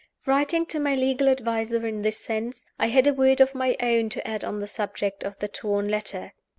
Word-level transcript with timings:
Writing 0.25 0.65
to 0.65 0.79
my 0.79 0.95
legal 0.95 1.27
adviser 1.29 1.85
in 1.85 2.01
this 2.01 2.17
sense, 2.17 2.65
I 2.79 2.87
had 2.87 3.05
a 3.05 3.13
word 3.13 3.39
of 3.39 3.53
my 3.53 3.77
own 3.79 4.09
to 4.09 4.27
add 4.27 4.43
on 4.43 4.57
the 4.57 4.65
subject 4.65 5.23
of 5.23 5.37
the 5.37 5.47
torn 5.47 5.87
letter. 5.87 6.33